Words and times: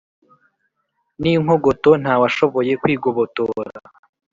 N'inkogoto 1.21 1.91
ntawashoboye 2.01 2.71
kwigobotora 2.81 3.71